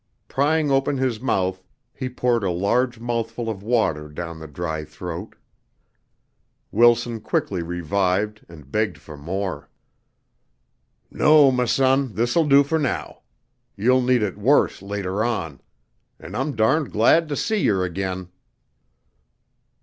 [0.27, 1.61] Prying open his mouth,
[1.93, 5.35] he poured a large mouthful of water down the dry throat.
[6.71, 9.69] Wilson quickly revived and begged for more.
[11.11, 13.21] "No, m' son, this'll do fer now.
[13.77, 15.61] You'll need it worse later on.
[16.19, 18.29] An' I'm darned glad to see yer again."